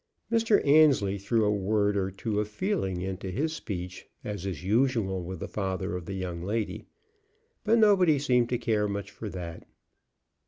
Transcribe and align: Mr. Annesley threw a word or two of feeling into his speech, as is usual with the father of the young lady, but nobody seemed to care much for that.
Mr. 0.31 0.65
Annesley 0.65 1.19
threw 1.19 1.45
a 1.45 1.51
word 1.51 1.95
or 1.95 2.09
two 2.09 2.39
of 2.39 2.47
feeling 2.47 3.01
into 3.03 3.29
his 3.29 3.53
speech, 3.53 4.07
as 4.23 4.47
is 4.47 4.63
usual 4.63 5.23
with 5.23 5.39
the 5.39 5.47
father 5.47 5.95
of 5.95 6.07
the 6.07 6.15
young 6.15 6.41
lady, 6.41 6.87
but 7.63 7.77
nobody 7.77 8.17
seemed 8.17 8.49
to 8.49 8.57
care 8.57 8.87
much 8.87 9.11
for 9.11 9.29
that. 9.29 9.67